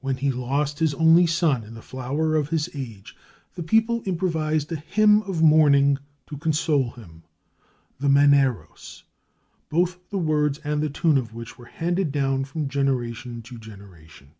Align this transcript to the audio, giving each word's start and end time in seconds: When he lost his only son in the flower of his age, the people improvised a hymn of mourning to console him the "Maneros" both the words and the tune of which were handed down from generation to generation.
When 0.00 0.16
he 0.16 0.32
lost 0.32 0.80
his 0.80 0.92
only 0.94 1.24
son 1.24 1.62
in 1.62 1.74
the 1.74 1.82
flower 1.86 2.34
of 2.34 2.48
his 2.48 2.68
age, 2.74 3.16
the 3.54 3.62
people 3.62 4.02
improvised 4.04 4.72
a 4.72 4.76
hymn 4.76 5.22
of 5.22 5.40
mourning 5.40 5.98
to 6.26 6.36
console 6.36 6.90
him 6.90 7.22
the 8.00 8.08
"Maneros" 8.08 9.04
both 9.68 10.00
the 10.10 10.18
words 10.18 10.58
and 10.64 10.82
the 10.82 10.90
tune 10.90 11.16
of 11.16 11.32
which 11.32 11.58
were 11.58 11.66
handed 11.66 12.10
down 12.10 12.42
from 12.44 12.66
generation 12.68 13.40
to 13.42 13.56
generation. 13.56 14.32